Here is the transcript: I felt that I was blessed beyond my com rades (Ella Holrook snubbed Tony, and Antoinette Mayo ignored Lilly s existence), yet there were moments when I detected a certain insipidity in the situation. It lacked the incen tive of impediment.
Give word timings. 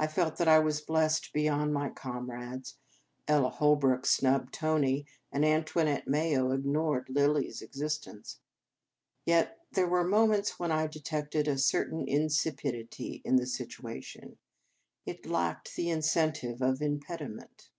I 0.00 0.08
felt 0.08 0.36
that 0.38 0.48
I 0.48 0.58
was 0.58 0.80
blessed 0.80 1.32
beyond 1.32 1.72
my 1.72 1.88
com 1.88 2.28
rades 2.28 2.74
(Ella 3.28 3.50
Holrook 3.50 4.04
snubbed 4.04 4.52
Tony, 4.52 5.06
and 5.30 5.44
Antoinette 5.44 6.08
Mayo 6.08 6.50
ignored 6.50 7.08
Lilly 7.08 7.48
s 7.48 7.62
existence), 7.62 8.40
yet 9.24 9.60
there 9.70 9.86
were 9.86 10.02
moments 10.02 10.58
when 10.58 10.72
I 10.72 10.88
detected 10.88 11.46
a 11.46 11.56
certain 11.56 12.00
insipidity 12.08 13.22
in 13.24 13.36
the 13.36 13.46
situation. 13.46 14.38
It 15.06 15.24
lacked 15.24 15.76
the 15.76 15.86
incen 15.86 16.34
tive 16.34 16.60
of 16.60 16.82
impediment. 16.82 17.70